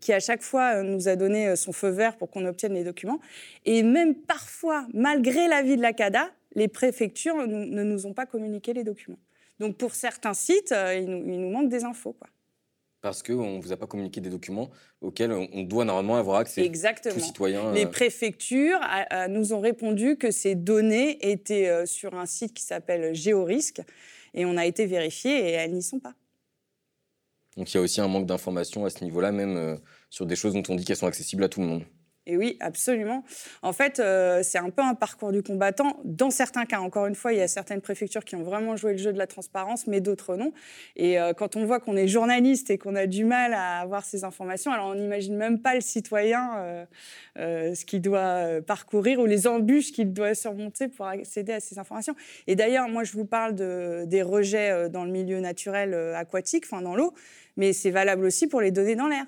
qui 0.00 0.12
à 0.12 0.20
chaque 0.20 0.42
fois 0.42 0.76
euh, 0.76 0.82
nous 0.82 1.08
a 1.08 1.16
donné 1.16 1.48
euh, 1.48 1.56
son 1.56 1.72
feu 1.72 1.88
vert 1.88 2.16
pour 2.16 2.30
qu'on 2.30 2.44
obtienne 2.46 2.74
les 2.74 2.84
documents. 2.84 3.20
Et 3.64 3.82
même 3.82 4.14
parfois, 4.14 4.86
malgré 4.92 5.48
l'avis 5.48 5.76
de 5.76 5.82
la 5.82 5.92
CADA, 5.92 6.30
les 6.54 6.68
préfectures 6.68 7.46
ne 7.46 7.82
nous 7.82 8.06
ont 8.06 8.14
pas 8.14 8.26
communiqué 8.26 8.72
les 8.72 8.84
documents. 8.84 9.18
Donc 9.58 9.76
pour 9.76 9.94
certains 9.94 10.34
sites, 10.34 10.72
euh, 10.72 10.94
il 10.94 11.06
nous, 11.06 11.22
il 11.26 11.40
nous 11.40 11.50
manque 11.50 11.68
des 11.68 11.84
infos. 11.84 12.12
Quoi 12.12 12.28
parce 13.00 13.22
qu'on 13.22 13.58
ne 13.58 13.62
vous 13.62 13.72
a 13.72 13.76
pas 13.76 13.86
communiqué 13.86 14.20
des 14.20 14.30
documents 14.30 14.70
auxquels 15.00 15.32
on 15.32 15.62
doit 15.62 15.84
normalement 15.84 16.16
avoir 16.16 16.38
accès. 16.38 16.64
Exactement. 16.64 17.14
Tout 17.14 17.20
citoyen. 17.20 17.72
Les 17.72 17.86
préfectures 17.86 18.80
nous 19.28 19.52
ont 19.52 19.60
répondu 19.60 20.16
que 20.16 20.30
ces 20.30 20.54
données 20.54 21.18
étaient 21.30 21.68
euh, 21.68 21.86
sur 21.86 22.14
un 22.14 22.26
site 22.26 22.54
qui 22.54 22.62
s'appelle 22.62 23.14
Géorisque 23.14 23.82
et 24.34 24.44
on 24.44 24.56
a 24.56 24.66
été 24.66 24.86
vérifié 24.86 25.30
et 25.30 25.52
elles 25.52 25.72
n'y 25.72 25.82
sont 25.82 26.00
pas. 26.00 26.14
Donc 27.56 27.72
il 27.72 27.76
y 27.76 27.80
a 27.80 27.82
aussi 27.82 28.00
un 28.00 28.08
manque 28.08 28.26
d'informations 28.26 28.84
à 28.84 28.90
ce 28.90 29.02
niveau-là, 29.02 29.32
même 29.32 29.56
euh, 29.56 29.76
sur 30.10 30.26
des 30.26 30.36
choses 30.36 30.52
dont 30.52 30.62
on 30.68 30.74
dit 30.74 30.84
qu'elles 30.84 30.96
sont 30.96 31.06
accessibles 31.06 31.44
à 31.44 31.48
tout 31.48 31.60
le 31.60 31.66
monde. 31.66 31.84
Et 32.28 32.36
oui, 32.36 32.56
absolument. 32.58 33.22
En 33.62 33.72
fait, 33.72 34.00
euh, 34.00 34.40
c'est 34.42 34.58
un 34.58 34.70
peu 34.70 34.82
un 34.82 34.94
parcours 34.94 35.30
du 35.30 35.44
combattant. 35.44 36.00
Dans 36.02 36.30
certains 36.30 36.64
cas, 36.64 36.80
encore 36.80 37.06
une 37.06 37.14
fois, 37.14 37.32
il 37.32 37.38
y 37.38 37.42
a 37.42 37.46
certaines 37.46 37.80
préfectures 37.80 38.24
qui 38.24 38.34
ont 38.34 38.42
vraiment 38.42 38.76
joué 38.76 38.92
le 38.92 38.98
jeu 38.98 39.12
de 39.12 39.18
la 39.18 39.28
transparence, 39.28 39.86
mais 39.86 40.00
d'autres 40.00 40.34
non. 40.34 40.52
Et 40.96 41.20
euh, 41.20 41.34
quand 41.34 41.54
on 41.54 41.64
voit 41.64 41.78
qu'on 41.78 41.96
est 41.96 42.08
journaliste 42.08 42.68
et 42.70 42.78
qu'on 42.78 42.96
a 42.96 43.06
du 43.06 43.24
mal 43.24 43.54
à 43.54 43.78
avoir 43.78 44.04
ces 44.04 44.24
informations, 44.24 44.72
alors 44.72 44.88
on 44.88 44.96
n'imagine 44.96 45.36
même 45.36 45.60
pas 45.60 45.76
le 45.76 45.80
citoyen 45.80 46.86
euh, 47.38 47.74
ce 47.76 47.84
qu'il 47.84 48.02
doit 48.02 48.60
parcourir 48.66 49.20
ou 49.20 49.26
les 49.26 49.46
embûches 49.46 49.92
qu'il 49.92 50.12
doit 50.12 50.34
surmonter 50.34 50.88
pour 50.88 51.06
accéder 51.06 51.52
à 51.52 51.60
ces 51.60 51.78
informations. 51.78 52.16
Et 52.48 52.56
d'ailleurs, 52.56 52.88
moi, 52.88 53.04
je 53.04 53.12
vous 53.12 53.24
parle 53.24 53.54
de, 53.54 54.02
des 54.04 54.22
rejets 54.22 54.88
dans 54.90 55.04
le 55.04 55.12
milieu 55.12 55.38
naturel 55.38 55.94
aquatique, 56.16 56.64
enfin 56.66 56.82
dans 56.82 56.96
l'eau, 56.96 57.14
mais 57.56 57.72
c'est 57.72 57.92
valable 57.92 58.24
aussi 58.24 58.48
pour 58.48 58.60
les 58.60 58.72
données 58.72 58.96
dans 58.96 59.06
l'air 59.06 59.26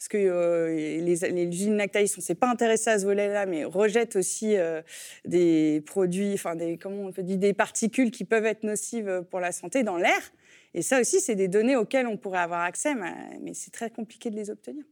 parce 0.00 0.08
que 0.08 0.16
euh, 0.16 0.74
les, 0.74 1.14
les, 1.14 1.44
usines 1.44 1.76
Lactalis, 1.76 2.14
on 2.16 2.20
ne 2.20 2.24
s'est 2.24 2.34
pas 2.34 2.48
intéressé 2.48 2.88
à 2.88 2.98
ce 2.98 3.04
volet-là, 3.04 3.44
mais 3.44 3.66
rejettent 3.66 4.16
aussi 4.16 4.56
euh, 4.56 4.80
des 5.26 5.82
produits, 5.84 6.32
enfin 6.32 6.56
des, 6.56 6.78
comment 6.78 7.02
on 7.02 7.12
peut 7.12 7.22
dire, 7.22 7.36
des 7.36 7.52
particules 7.52 8.10
qui 8.10 8.24
peuvent 8.24 8.46
être 8.46 8.62
nocives 8.62 9.26
pour 9.30 9.40
la 9.40 9.52
santé 9.52 9.82
dans 9.82 9.98
l'air. 9.98 10.32
Et 10.72 10.80
ça 10.80 11.02
aussi, 11.02 11.20
c'est 11.20 11.34
des 11.34 11.48
données 11.48 11.76
auxquelles 11.76 12.06
on 12.06 12.16
pourrait 12.16 12.38
avoir 12.38 12.62
accès, 12.62 12.94
mais, 12.94 13.52
c'est 13.52 13.72
très 13.72 13.90
compliqué 13.90 14.30
de 14.30 14.36
les 14.36 14.48
obtenir. 14.48 14.84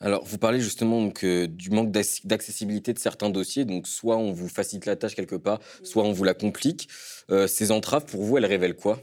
Alors, 0.00 0.22
vous 0.22 0.36
parlez 0.36 0.60
justement 0.60 1.00
donc, 1.00 1.24
euh, 1.24 1.46
du 1.46 1.70
manque 1.70 1.90
d'accessibilité 1.90 2.92
de 2.92 2.98
certains 2.98 3.30
dossiers. 3.30 3.64
Donc, 3.64 3.86
soit 3.86 4.18
on 4.18 4.32
vous 4.32 4.50
facilite 4.50 4.84
la 4.84 4.96
tâche 4.96 5.14
quelque 5.14 5.36
part, 5.36 5.60
soit 5.82 6.04
on 6.04 6.12
vous 6.12 6.24
la 6.24 6.34
complique. 6.34 6.90
ces 7.46 7.70
entraves, 7.70 8.04
pour 8.04 8.22
vous, 8.22 8.36
elles 8.36 8.44
révèlent 8.44 8.76
quoi? 8.76 9.02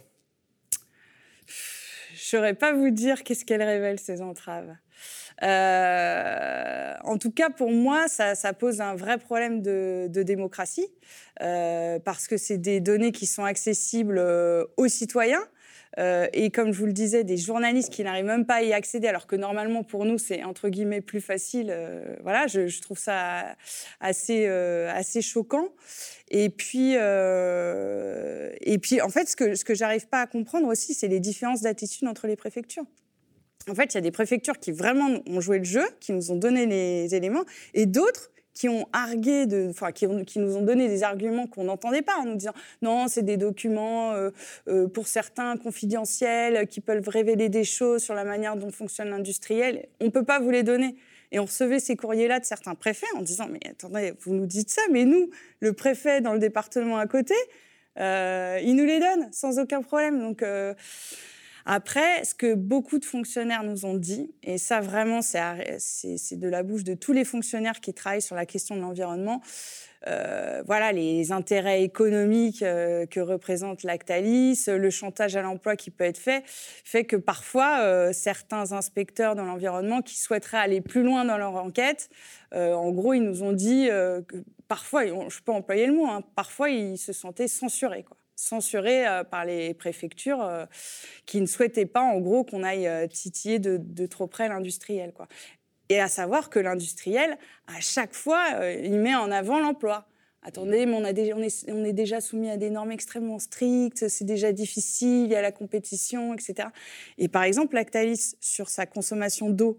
Je 2.30 2.38
ne 2.38 2.42
saurais 2.42 2.54
pas 2.54 2.74
vous 2.74 2.92
dire 2.92 3.24
qu'est-ce 3.24 3.44
qu'elles 3.44 3.64
révèlent, 3.64 4.00
ces 4.00 4.22
entraves. 4.22 4.76
Euh, 5.42 6.94
en 7.04 7.18
tout 7.18 7.32
cas, 7.32 7.50
pour 7.50 7.72
moi, 7.72 8.08
ça, 8.08 8.54
pose 8.54 8.82
un 8.82 8.96
vrai 8.96 9.18
problème 9.18 9.62
de, 9.62 10.08
démocratie, 10.24 10.88
euh, 11.42 11.98
parce 12.00 12.28
que 12.28 12.38
c'est 12.38 12.58
des 12.58 12.82
données 12.82 13.12
qui 13.12 13.26
sont 13.26 13.46
accessibles 13.46 14.20
euh, 14.20 14.66
aux 14.78 14.88
citoyens. 14.88 15.44
Et 15.98 16.50
comme 16.52 16.72
je 16.72 16.80
vous 16.80 16.86
le 16.86 16.94
disais, 16.94 17.24
des 17.24 17.38
journalistes 17.38 17.92
qui 17.92 18.04
n'arrivent 18.04 18.26
même 18.26 18.46
pas 18.46 18.56
à 18.56 18.62
y 18.62 18.74
accéder, 18.74 19.08
alors 19.08 19.28
que 19.28 19.36
normalement 19.36 19.84
pour 19.84 20.06
nous 20.06 20.18
c'est 20.18 20.44
entre 20.44 20.70
guillemets 20.70 21.02
plus 21.02 21.22
facile. 21.22 21.76
voilà, 22.24 22.48
je, 22.48 22.82
trouve 22.82 22.98
ça 22.98 23.56
assez 24.00 24.48
assez 24.48 25.22
choquant. 25.22 25.70
Et 26.32 26.50
puis, 26.50 26.94
euh, 26.96 28.52
et 28.62 28.78
puis, 28.78 29.02
en 29.02 29.10
fait, 29.10 29.28
ce 29.28 29.36
que, 29.36 29.56
ce 29.56 29.66
que 29.66 29.74
j'arrive 29.74 30.08
pas 30.08 30.22
à 30.22 30.28
comprendre 30.28 30.68
aussi, 30.68 30.94
c'est 30.94 31.08
les 31.08 31.20
différences 31.20 31.62
d'attitude 31.62 32.08
entre 32.08 32.28
les 32.28 32.36
préfectures. 32.36 32.86
En 33.70 33.76
fait, 33.76 33.94
il 33.94 33.96
y 33.96 33.98
a 33.98 34.02
des 34.02 34.12
préfectures 34.12 34.60
qui 34.60 34.72
vraiment 34.72 35.22
ont 35.28 35.42
joué 35.42 35.58
le 35.58 35.64
jeu, 35.64 35.86
qui 36.00 36.12
nous 36.12 36.32
ont 36.32 36.36
donné 36.36 36.66
les 36.66 37.14
éléments, 37.16 37.44
et 37.74 37.86
d'autres 37.86 38.32
qui 38.60 38.68
ont 38.68 38.90
argué, 38.92 39.46
de, 39.46 39.68
enfin, 39.70 39.94
qui, 39.94 40.06
nous 40.06 40.58
ont 40.58 40.62
donné 40.62 40.90
des 40.90 41.04
arguments 41.04 41.48
qu'on 41.48 41.64
n'entendait 41.64 42.02
pas 42.02 42.18
en 42.18 42.26
nous 42.26 42.36
disant 42.36 42.52
non, 42.82 43.08
c'est 43.08 43.24
des 43.24 43.38
documents 43.38 44.12
euh, 44.12 44.32
euh, 44.68 44.86
pour 44.90 45.08
certains 45.08 45.56
confidentiels 45.56 46.68
qui 46.68 46.82
peuvent 46.82 47.08
révéler 47.08 47.48
des 47.48 47.64
choses 47.64 48.04
sur 48.04 48.16
la 48.16 48.26
manière 48.26 48.58
dont 48.58 48.70
fonctionne 48.70 49.12
l'industriel. 49.12 49.88
On 50.02 50.06
ne 50.06 50.10
peut 50.10 50.26
pas 50.26 50.42
vous 50.42 50.50
les 50.50 50.64
donner. 50.64 50.98
Et 51.32 51.40
on 51.40 51.46
recevait 51.46 51.80
ces 51.80 51.96
courriers-là 51.96 52.42
de 52.42 52.46
certains 52.46 52.76
préfets 52.76 53.08
en 53.16 53.22
disant 53.22 53.48
Mais 53.50 53.62
attendez, 53.70 54.14
vous 54.20 54.34
nous 54.34 54.46
dites 54.46 54.70
ça, 54.70 54.82
mais 54.92 55.06
nous, 55.06 55.30
le 55.62 55.72
préfet 55.72 56.20
dans 56.20 56.34
le 56.34 56.40
département 56.40 56.98
à 56.98 57.08
côté, 57.08 57.36
euh, 57.98 58.60
il 58.62 58.76
nous 58.76 58.86
les 58.86 59.00
donne 59.00 59.30
sans 59.32 59.58
aucun 59.58 59.82
problème. 59.82 60.20
Donc. 60.20 60.44
Euh, 61.68 61.80
après, 61.80 62.24
ce 62.24 62.36
que 62.36 62.54
beaucoup 62.54 63.00
de 63.00 63.06
fonctionnaires 63.06 63.64
nous 63.64 63.86
ont 63.86 63.96
dit, 63.96 64.32
et 64.44 64.58
ça 64.58 64.82
vraiment, 64.82 65.22
c'est 65.22 65.40
de 66.38 66.48
la 66.48 66.64
bouche 66.64 66.84
de 66.84 66.94
tous 66.94 67.14
les 67.14 67.26
fonctionnaires 67.26 67.80
qui 67.80 67.94
travaillent 67.94 68.22
sur 68.22 68.36
la 68.36 68.46
question 68.46 68.76
de 68.76 68.82
l'environnement, 68.82 69.42
euh, 70.08 70.64
voilà, 70.66 70.92
les 70.94 71.32
intérêts 71.32 71.84
économiques 71.84 72.64
euh, 72.64 73.06
que 73.06 73.20
représente 73.20 73.84
Lactalis, 73.84 74.66
le 74.68 74.90
chantage 74.90 75.36
à 75.36 75.42
l'emploi 75.42 75.76
qui 75.76 75.92
peut 75.92 76.06
être 76.06 76.18
fait, 76.18 76.44
fait 76.48 77.04
que 77.04 77.18
parfois, 77.18 77.82
euh, 77.82 78.14
certains 78.14 78.72
inspecteurs 78.72 79.36
dans 79.36 79.44
l'environnement 79.44 80.02
qui 80.02 80.18
souhaiteraient 80.18 80.58
aller 80.58 80.82
plus 80.82 81.04
loin 81.04 81.26
dans 81.26 81.38
leur 81.38 81.56
enquête, 81.56 82.10
en 82.52 82.90
gros, 82.92 83.14
ils 83.14 83.22
nous 83.22 83.44
ont 83.44 83.52
dit 83.54 83.88
que 83.88 84.44
parfois, 84.68 85.06
je 85.06 85.40
peux 85.46 85.52
employer 85.52 85.86
le 85.86 85.94
mot, 85.94 86.08
hein, 86.08 86.24
parfois 86.36 86.70
ils 86.70 86.98
se 86.98 87.14
sentaient 87.14 87.48
censurés. 87.48 88.04
Quoi 88.04 88.19
censurés 88.40 89.06
par 89.30 89.46
les 89.46 89.74
préfectures 89.74 90.48
qui 91.26 91.42
ne 91.42 91.46
souhaitaient 91.46 91.86
pas, 91.86 92.02
en 92.02 92.20
gros, 92.20 92.44
qu'on 92.44 92.64
aille 92.64 93.10
titiller 93.10 93.60
de, 93.60 94.06
trop 94.06 94.28
près 94.28 94.48
l'industriel. 94.48 95.14
Et 95.90 96.00
à 96.00 96.08
savoir 96.08 96.50
que 96.50 96.60
l'industriel, 96.60 97.38
à 97.68 97.82
chaque 97.82 98.14
fois, 98.14 98.46
euh, 98.54 98.80
il 98.84 99.00
met 99.00 99.16
en 99.16 99.32
avant 99.32 99.60
l'emploi. 99.60 100.06
Attendez, 100.44 100.86
mais 100.86 100.94
on, 100.94 101.04
est, 101.04 101.70
on, 101.70 101.84
est, 101.84 101.94
déjà 101.94 102.22
soumis 102.22 102.50
à 102.50 102.56
des 102.56 102.70
normes 102.70 102.92
extrêmement 102.92 103.40
strictes, 103.40 104.08
c'est 104.08 104.24
déjà 104.24 104.54
difficile, 104.54 105.26
il 105.26 105.32
y 105.32 105.36
a 105.36 105.42
la 105.42 105.52
compétition, 105.52 106.34
etc. 106.34 106.70
Et 107.18 107.28
par 107.28 107.44
exemple, 107.44 107.76
Lactalis, 107.76 108.36
sur 108.40 108.70
sa 108.70 108.86
consommation 108.86 109.50
d'eau, 109.50 109.78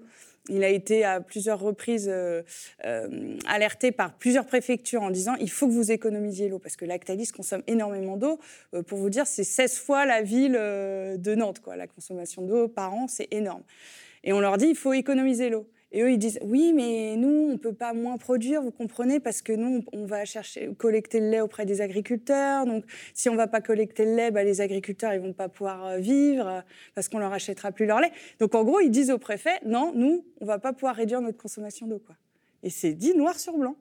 Il 0.49 0.65
a 0.65 0.69
été 0.69 1.05
à 1.05 1.21
plusieurs 1.21 1.61
reprises 1.61 2.09
euh, 2.11 2.43
euh, 2.85 3.37
alerté 3.47 3.93
par 3.93 4.15
plusieurs 4.15 4.47
préfectures 4.47 5.03
en 5.03 5.11
disant 5.11 5.35
il 5.41 5.51
faut 5.51 5.67
que 5.67 5.73
vous 5.73 5.93
économisiez 5.93 6.49
l'eau 6.49 6.59
parce 6.59 6.77
que 6.77 6.85
Lactalis 6.85 7.29
consomme 7.29 7.63
énormément 7.67 8.17
d'eau. 8.17 8.41
Euh, 8.75 8.83
pour 8.83 8.99
vous 8.99 9.11
dire, 9.11 9.27
c'est 9.27 9.45
16 9.45 9.79
fois 9.79 10.07
la 10.07 10.23
ville 10.23 10.53
de 10.53 11.35
Nantes. 11.35 11.61
Quoi. 11.61 11.77
La 11.77 11.87
consommation 11.87 12.43
d'eau 12.43 12.69
par 12.69 12.95
an, 12.95 13.07
c'est 13.07 13.29
énorme. 13.31 13.63
Et 14.25 14.33
on 14.33 14.41
leur 14.41 14.57
dit 14.57 14.67
il 14.67 14.77
faut 14.77 14.93
économiser 14.93 15.51
l'eau. 15.51 15.67
Et 15.93 16.03
eux, 16.03 16.13
ils 16.13 16.19
disent 16.19 16.39
oui, 16.43 16.73
mais 16.73 17.17
nous, 17.17 17.49
on 17.49 17.53
ne 17.53 17.57
peut 17.57 17.73
pas 17.73 17.93
moins 17.93 18.17
produire, 18.17 18.63
vous 18.63 18.71
comprenez, 18.71 19.19
parce 19.19 19.43
que 19.43 19.53
nous, 19.53 19.85
on 19.93 20.07
va 20.07 20.25
chercher, 20.25 20.71
collecter 20.79 21.19
le 21.21 21.31
lait 21.31 21.41
auprès 21.41 21.67
des 21.67 21.81
agriculteurs. 21.81 22.65
Donc, 22.65 22.85
si 23.13 23.29
on 23.29 23.33
ne 23.33 23.37
va 23.37 23.49
pas 23.49 23.61
collecter 23.61 24.05
le 24.05 24.15
lait, 24.15 24.31
bah, 24.31 24.45
les 24.45 24.61
agriculteurs, 24.61 25.13
ils 25.13 25.21
ne 25.21 25.27
vont 25.27 25.33
pas 25.33 25.49
pouvoir 25.49 25.87
euh, 25.87 25.99
vivre 25.99 26.47
euh, 26.47 26.61
parce 26.95 27.09
qu'on 27.09 27.19
leur 27.19 27.33
achètera 27.33 27.73
plus 27.73 27.87
leur 27.87 28.01
lait. 28.01 28.13
Donc, 28.39 28.55
en 28.55 28.63
gros, 28.63 28.81
ils 28.81 28.91
disent 28.91 29.11
au 29.11 29.19
préfet 29.19 29.59
non, 29.67 29.93
nous, 29.95 30.25
on 30.41 30.45
ne 30.45 30.47
va 30.47 30.59
pas 30.59 30.73
pouvoir 30.73 30.95
réduire 30.95 31.21
notre 31.21 31.39
consommation 31.39 31.87
d'eau. 31.87 31.99
Quoi. 31.99 32.15
Et 32.63 32.71
c'est 32.71 32.93
dit 32.93 33.15
noir 33.15 33.39
sur 33.39 33.57
blanc. 33.59 33.77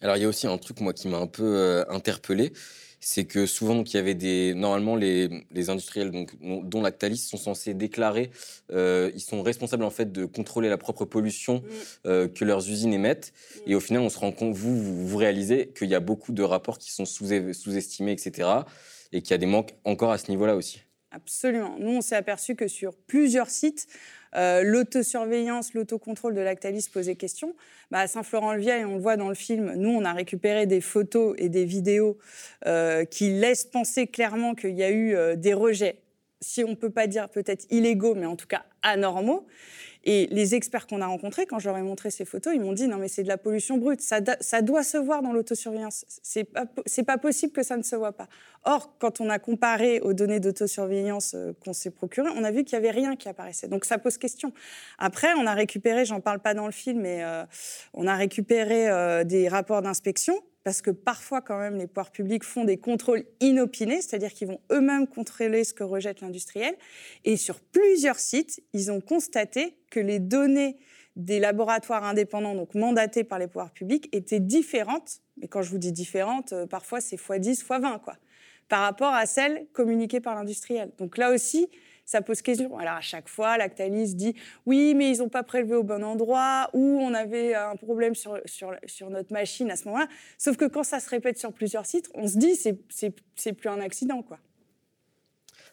Alors, 0.00 0.16
il 0.16 0.22
y 0.22 0.24
a 0.24 0.28
aussi 0.28 0.46
un 0.46 0.58
truc, 0.58 0.80
moi, 0.80 0.92
qui 0.92 1.08
m'a 1.08 1.18
un 1.18 1.26
peu 1.26 1.44
euh, 1.44 1.84
interpellé 1.88 2.52
c'est 3.00 3.24
que 3.24 3.46
souvent, 3.46 3.82
il 3.82 3.94
y 3.94 3.96
avait 3.96 4.14
des. 4.14 4.54
Normalement, 4.54 4.94
les, 4.94 5.30
industriels, 5.70 6.10
donc, 6.10 6.32
dont 6.40 6.82
Lactalis, 6.82 7.16
sont 7.16 7.38
censés 7.38 7.72
déclarer, 7.74 8.30
euh, 8.72 9.10
ils 9.14 9.20
sont 9.20 9.42
responsables 9.42 9.84
en 9.84 9.90
fait 9.90 10.12
de 10.12 10.26
contrôler 10.26 10.68
la 10.68 10.76
propre 10.76 11.06
pollution 11.06 11.56
mm. 11.56 11.62
euh, 12.06 12.28
que 12.28 12.44
leurs 12.44 12.68
usines 12.68 12.92
émettent. 12.92 13.32
Mm. 13.66 13.70
Et 13.70 13.74
au 13.74 13.80
final, 13.80 14.02
on 14.02 14.10
se 14.10 14.18
rend 14.18 14.32
compte, 14.32 14.54
vous, 14.54 15.06
vous, 15.06 15.16
réalisez 15.16 15.72
qu'il 15.76 15.88
y 15.88 15.94
a 15.94 16.00
beaucoup 16.00 16.32
de 16.32 16.42
rapports 16.42 16.78
qui 16.78 16.92
sont 16.92 17.06
sous-estimés, 17.06 18.12
etc. 18.12 18.48
Et 19.12 19.22
qu'il 19.22 19.30
y 19.30 19.34
a 19.34 19.38
des 19.38 19.46
manques 19.46 19.74
encore 19.84 20.12
à 20.12 20.18
ce 20.18 20.30
niveau-là 20.30 20.54
aussi. 20.54 20.82
Absolument. 21.12 21.76
Nous, 21.78 21.90
on 21.90 22.00
s'est 22.00 22.14
aperçu 22.14 22.54
que 22.54 22.68
sur 22.68 22.94
plusieurs 22.94 23.50
sites, 23.50 23.88
euh, 24.36 24.62
l'autosurveillance, 24.62 25.74
l'autocontrôle 25.74 26.34
de 26.34 26.40
Lactalis 26.40 26.88
posait 26.92 27.16
question. 27.16 27.56
Bah, 27.90 28.00
à 28.00 28.06
Saint-Florent-le-Vieil, 28.06 28.84
on 28.84 28.94
le 28.94 29.00
voit 29.00 29.16
dans 29.16 29.28
le 29.28 29.34
film, 29.34 29.74
nous, 29.74 29.90
on 29.90 30.04
a 30.04 30.12
récupéré 30.12 30.66
des 30.66 30.80
photos 30.80 31.34
et 31.38 31.48
des 31.48 31.64
vidéos 31.64 32.16
euh, 32.66 33.04
qui 33.04 33.30
laissent 33.30 33.64
penser 33.64 34.06
clairement 34.06 34.54
qu'il 34.54 34.76
y 34.76 34.84
a 34.84 34.90
eu 34.90 35.16
euh, 35.16 35.34
des 35.34 35.52
rejets, 35.52 35.98
si 36.40 36.62
on 36.62 36.70
ne 36.70 36.74
peut 36.76 36.90
pas 36.90 37.08
dire 37.08 37.28
peut-être 37.28 37.66
illégaux, 37.70 38.14
mais 38.14 38.26
en 38.26 38.36
tout 38.36 38.46
cas 38.46 38.64
anormaux. 38.82 39.46
Et 40.04 40.28
les 40.30 40.54
experts 40.54 40.86
qu'on 40.86 41.02
a 41.02 41.06
rencontrés, 41.06 41.44
quand 41.44 41.58
je 41.58 41.68
leur 41.68 41.76
ai 41.76 41.82
montré 41.82 42.10
ces 42.10 42.24
photos, 42.24 42.54
ils 42.54 42.60
m'ont 42.60 42.72
dit 42.72 42.88
non 42.88 42.96
mais 42.96 43.08
c'est 43.08 43.22
de 43.22 43.28
la 43.28 43.36
pollution 43.36 43.76
brute, 43.76 44.00
ça, 44.00 44.20
ça 44.40 44.62
doit 44.62 44.82
se 44.82 44.96
voir 44.96 45.22
dans 45.22 45.32
l'autosurveillance. 45.32 46.06
C'est 46.22 46.44
pas 46.44 46.66
pas 47.10 47.18
possible 47.18 47.52
que 47.52 47.64
ça 47.64 47.76
ne 47.76 47.82
se 47.82 47.96
voit 47.96 48.12
pas. 48.12 48.28
Or, 48.64 48.96
quand 48.98 49.20
on 49.20 49.30
a 49.30 49.40
comparé 49.40 50.00
aux 50.00 50.12
données 50.12 50.38
d'autosurveillance 50.38 51.34
euh, 51.34 51.52
qu'on 51.64 51.72
s'est 51.72 51.90
procurées, 51.90 52.28
on 52.36 52.44
a 52.44 52.52
vu 52.52 52.62
qu'il 52.62 52.74
y 52.74 52.76
avait 52.76 52.92
rien 52.92 53.16
qui 53.16 53.28
apparaissait. 53.28 53.66
Donc 53.66 53.84
ça 53.84 53.98
pose 53.98 54.16
question. 54.16 54.52
Après, 54.98 55.32
on 55.34 55.46
a 55.46 55.54
récupéré, 55.54 56.04
j'en 56.04 56.20
parle 56.20 56.38
pas 56.38 56.54
dans 56.54 56.66
le 56.66 56.72
film, 56.72 57.00
mais 57.00 57.24
euh, 57.24 57.44
on 57.94 58.06
a 58.06 58.14
récupéré 58.14 58.88
euh, 58.88 59.24
des 59.24 59.48
rapports 59.48 59.82
d'inspection 59.82 60.40
parce 60.62 60.82
que 60.82 60.90
parfois, 60.90 61.40
quand 61.40 61.58
même, 61.58 61.76
les 61.76 61.86
pouvoirs 61.86 62.10
publics 62.10 62.44
font 62.44 62.64
des 62.64 62.76
contrôles 62.76 63.24
inopinés, 63.40 64.02
c'est-à-dire 64.02 64.32
qu'ils 64.32 64.48
vont 64.48 64.60
eux-mêmes 64.70 65.06
contrôler 65.06 65.64
ce 65.64 65.72
que 65.72 65.84
rejette 65.84 66.20
l'industriel. 66.20 66.74
Et 67.24 67.36
sur 67.36 67.60
plusieurs 67.60 68.18
sites, 68.18 68.62
ils 68.72 68.92
ont 68.92 69.00
constaté 69.00 69.76
que 69.90 70.00
les 70.00 70.18
données 70.18 70.76
des 71.16 71.38
laboratoires 71.38 72.04
indépendants, 72.04 72.54
donc 72.54 72.74
mandatés 72.74 73.24
par 73.24 73.38
les 73.38 73.46
pouvoirs 73.46 73.72
publics, 73.72 74.08
étaient 74.12 74.40
différentes. 74.40 75.20
Mais 75.38 75.48
quand 75.48 75.62
je 75.62 75.70
vous 75.70 75.78
dis 75.78 75.92
différentes, 75.92 76.52
euh, 76.52 76.66
parfois 76.66 77.00
c'est 77.00 77.16
x10, 77.16 77.64
x20, 77.64 78.00
quoi, 78.00 78.16
par 78.68 78.82
rapport 78.82 79.12
à 79.12 79.26
celles 79.26 79.66
communiquées 79.72 80.20
par 80.20 80.34
l'industriel. 80.34 80.92
Donc 80.98 81.16
là 81.16 81.32
aussi, 81.32 81.68
ça 82.10 82.22
pose 82.22 82.42
question. 82.42 82.76
Alors 82.76 82.94
à 82.94 83.00
chaque 83.00 83.28
fois, 83.28 83.56
Lactalis 83.56 84.16
dit 84.16 84.34
oui, 84.66 84.94
mais 84.96 85.12
ils 85.12 85.18
n'ont 85.18 85.28
pas 85.28 85.44
prélevé 85.44 85.76
au 85.76 85.84
bon 85.84 86.02
endroit, 86.02 86.68
ou 86.72 86.98
on 87.00 87.14
avait 87.14 87.54
un 87.54 87.76
problème 87.76 88.16
sur, 88.16 88.40
sur, 88.46 88.74
sur 88.84 89.10
notre 89.10 89.32
machine 89.32 89.70
à 89.70 89.76
ce 89.76 89.84
moment-là. 89.84 90.08
Sauf 90.36 90.56
que 90.56 90.64
quand 90.64 90.82
ça 90.82 90.98
se 90.98 91.08
répète 91.08 91.38
sur 91.38 91.52
plusieurs 91.52 91.86
sites, 91.86 92.10
on 92.14 92.26
se 92.26 92.36
dit 92.36 92.56
c'est 92.56 92.76
c'est 93.36 93.52
plus 93.52 93.68
un 93.68 93.80
accident, 93.80 94.22
quoi. 94.22 94.40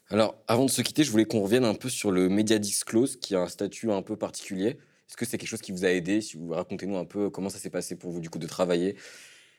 Alors, 0.09 0.35
avant 0.47 0.65
de 0.65 0.69
se 0.69 0.81
quitter, 0.83 1.03
je 1.03 1.11
voulais 1.11 1.25
qu'on 1.25 1.41
revienne 1.41 1.65
un 1.65 1.73
peu 1.73 1.89
sur 1.89 2.11
le 2.11 2.29
Media 2.29 2.59
Disclose, 2.59 3.17
qui 3.17 3.35
a 3.35 3.39
un 3.39 3.47
statut 3.47 3.91
un 3.91 4.03
peu 4.03 4.15
particulier. 4.15 4.77
Est-ce 5.09 5.17
que 5.17 5.25
c'est 5.25 5.37
quelque 5.37 5.49
chose 5.49 5.61
qui 5.61 5.71
vous 5.71 5.85
a 5.85 5.89
aidé? 5.89 6.21
Si 6.21 6.37
vous 6.37 6.49
racontez-nous 6.49 6.97
un 6.97 7.03
peu 7.03 7.29
comment 7.29 7.49
ça 7.49 7.57
s'est 7.57 7.71
passé 7.71 7.95
pour 7.95 8.11
vous, 8.11 8.19
du 8.21 8.29
coup, 8.29 8.39
de 8.39 8.47
travailler 8.47 8.95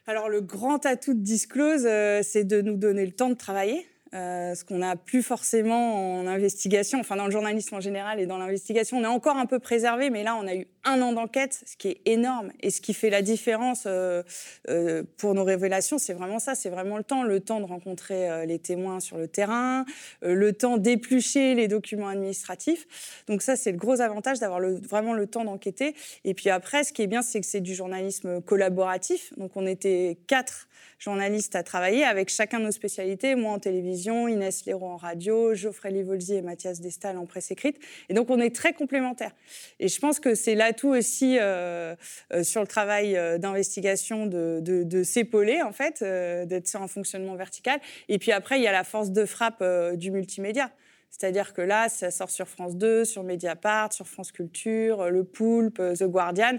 Alors, 0.06 0.28
le 0.28 0.40
grand 0.40 0.86
atout 0.86 1.12
de 1.12 1.20
Disclose, 1.20 1.84
euh, 1.84 2.20
c'est 2.22 2.44
de 2.44 2.62
nous 2.62 2.76
donner 2.76 3.04
le 3.04 3.12
temps 3.12 3.28
de 3.28 3.34
travailler. 3.34 3.86
Euh, 4.14 4.54
ce 4.54 4.64
qu'on 4.64 4.78
n'a 4.78 4.96
plus 4.96 5.22
forcément 5.22 6.18
en 6.18 6.26
investigation, 6.26 6.98
enfin 6.98 7.16
dans 7.16 7.26
le 7.26 7.30
journalisme 7.30 7.74
en 7.74 7.80
général 7.80 8.20
et 8.20 8.26
dans 8.26 8.38
l'investigation, 8.38 8.96
on 8.96 9.02
est 9.02 9.06
encore 9.06 9.36
un 9.36 9.44
peu 9.44 9.58
préservé, 9.58 10.08
mais 10.08 10.22
là 10.22 10.34
on 10.34 10.46
a 10.46 10.54
eu 10.54 10.66
un 10.84 11.00
an 11.02 11.12
d'enquête, 11.12 11.62
ce 11.66 11.76
qui 11.76 11.88
est 11.88 12.00
énorme 12.06 12.50
et 12.60 12.70
ce 12.70 12.80
qui 12.80 12.94
fait 12.94 13.10
la 13.10 13.22
différence 13.22 13.84
euh, 13.86 14.22
euh, 14.68 15.02
pour 15.16 15.34
nos 15.34 15.44
révélations, 15.44 15.98
c'est 15.98 16.14
vraiment 16.14 16.38
ça, 16.38 16.54
c'est 16.54 16.70
vraiment 16.70 16.96
le 16.96 17.04
temps, 17.04 17.22
le 17.22 17.40
temps 17.40 17.60
de 17.60 17.66
rencontrer 17.66 18.46
les 18.46 18.58
témoins 18.58 19.00
sur 19.00 19.16
le 19.18 19.28
terrain, 19.28 19.84
le 20.22 20.52
temps 20.52 20.76
d'éplucher 20.76 21.54
les 21.54 21.68
documents 21.68 22.08
administratifs. 22.08 23.22
Donc 23.26 23.42
ça 23.42 23.56
c'est 23.56 23.72
le 23.72 23.78
gros 23.78 24.00
avantage 24.00 24.38
d'avoir 24.38 24.60
vraiment 24.60 25.14
le 25.14 25.26
temps 25.26 25.44
d'enquêter. 25.44 25.94
Et 26.24 26.34
puis 26.34 26.50
après, 26.50 26.84
ce 26.84 26.92
qui 26.92 27.02
est 27.02 27.06
bien, 27.06 27.22
c'est 27.22 27.40
que 27.40 27.46
c'est 27.46 27.60
du 27.60 27.74
journalisme 27.74 28.40
collaboratif. 28.42 29.32
Donc 29.36 29.56
on 29.56 29.66
était 29.66 30.18
quatre 30.26 30.68
journalistes 30.98 31.54
à 31.54 31.62
travailler 31.62 32.04
avec 32.04 32.28
chacun 32.28 32.58
nos 32.58 32.70
spécialités, 32.72 33.34
moi 33.34 33.52
en 33.52 33.58
télévision, 33.58 34.26
Inès 34.28 34.64
Léraud 34.66 34.86
en 34.86 34.96
radio, 34.96 35.54
Geoffrey 35.54 35.90
Livolzi 35.90 36.34
et 36.34 36.42
Mathias 36.42 36.80
Destal 36.80 37.18
en 37.18 37.26
presse 37.26 37.50
écrite. 37.50 37.78
Et 38.08 38.14
donc 38.14 38.30
on 38.30 38.40
est 38.40 38.54
très 38.54 38.72
complémentaires. 38.72 39.34
Et 39.78 39.88
je 39.88 39.98
pense 40.00 40.18
que 40.18 40.34
c'est 40.34 40.54
l'atout 40.78 40.96
aussi 40.96 41.38
euh, 41.40 41.94
euh, 42.32 42.42
sur 42.44 42.60
le 42.60 42.66
travail 42.66 43.16
euh, 43.16 43.38
d'investigation 43.38 44.26
de, 44.26 44.60
de, 44.62 45.02
s'épauler, 45.02 45.62
en 45.62 45.72
fait, 45.72 46.02
d'être 46.02 46.68
sur 46.68 46.82
un 46.82 46.88
fonctionnement 46.88 47.34
vertical. 47.34 47.80
Et 48.08 48.18
puis 48.18 48.32
après, 48.32 48.58
il 48.58 48.62
y 48.62 48.66
a 48.66 48.72
la 48.72 48.84
force 48.84 49.10
de 49.10 49.24
frappe 49.24 49.64
du 49.94 50.10
multimédia. 50.10 50.70
C'est-à-dire 51.10 51.54
que 51.54 51.62
là, 51.62 51.88
ça 51.88 52.10
sort 52.10 52.30
sur 52.30 52.48
France 52.48 52.76
2, 52.76 53.04
sur 53.04 53.22
Mediapart, 53.22 53.92
sur 53.92 54.06
France 54.06 54.30
Culture, 54.30 55.10
Le 55.10 55.24
Poulpe, 55.24 55.80
The 55.98 56.04
Guardian. 56.04 56.58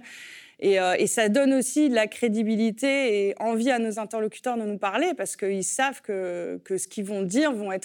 Et, 0.60 0.78
ça 1.08 1.30
donne 1.30 1.54
aussi 1.54 1.90
de 1.90 1.96
la 1.96 2.08
crédibilité 2.08 3.28
et 3.28 3.36
envie 3.40 3.72
à 3.72 3.80
nos 3.80 4.00
interlocuteurs 4.00 4.58
de 4.58 4.64
nous 4.64 4.78
parler 4.78 5.14
parce 5.16 5.36
qu'ils 5.36 5.64
savent 5.64 6.02
que, 6.02 6.60
ce 6.70 6.88
qu'ils 6.88 7.06
vont 7.06 7.22
dire 7.22 7.54
va 7.54 7.76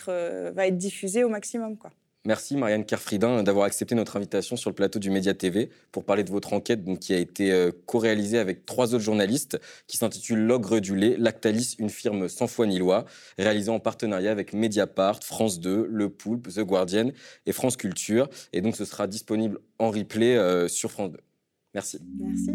être 0.67 0.77
diffusé 0.77 1.23
au 1.23 1.29
maximum. 1.29 1.77
Quoi. 1.77 1.91
Merci 2.27 2.57
Marianne 2.57 2.87
Kerfridin 2.87 3.43
d'avoir 3.43 3.67
accepté 3.67 3.95
notre 3.95 4.17
invitation 4.17 4.57
sur 4.57 4.71
le 4.71 4.75
plateau 4.75 4.99
du 4.99 5.11
Média 5.11 5.35
TV 5.35 5.69
pour 5.93 6.05
parler 6.05 6.25
de 6.25 6.31
votre 6.31 6.55
enquête 6.55 6.83
donc, 6.83 7.01
qui 7.01 7.13
a 7.13 7.19
été 7.19 7.53
euh, 7.53 7.71
co-réalisée 7.85 8.39
avec 8.39 8.65
trois 8.65 8.95
autres 8.95 9.05
journalistes 9.05 9.61
qui 9.87 9.99
s'intitule 9.99 10.39
L'ogre 10.39 10.81
du 10.81 10.97
lait, 10.97 11.17
Lactalis, 11.19 11.77
une 11.79 11.91
firme 11.91 12.29
sans 12.29 12.47
foi 12.47 12.67
ni 12.67 12.79
loi, 12.79 13.05
réalisée 13.37 13.71
en 13.71 13.79
partenariat 13.79 14.31
avec 14.31 14.55
Mediapart, 14.55 15.23
France 15.23 15.61
2, 15.61 15.87
Le 15.91 16.09
Poulpe, 16.09 16.49
The 16.49 16.61
Guardian 16.61 17.11
et 17.45 17.53
France 17.53 17.77
Culture. 17.77 18.31
Et 18.55 18.63
donc 18.63 18.75
ce 18.75 18.87
sera 18.87 19.07
disponible 19.07 19.59
en 19.79 19.91
replay 19.91 20.69
sur 20.69 20.91
France 20.91 21.13
2. 21.13 21.19
Merci. 21.75 21.99
Merci. 22.19 22.51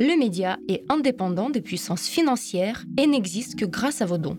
Le 0.00 0.18
média 0.18 0.58
est 0.68 0.84
indépendant 0.88 1.50
des 1.50 1.60
puissances 1.60 2.06
financières 2.06 2.84
et 2.96 3.06
n'existe 3.06 3.58
que 3.58 3.64
grâce 3.64 4.00
à 4.00 4.06
vos 4.06 4.18
dons. 4.18 4.38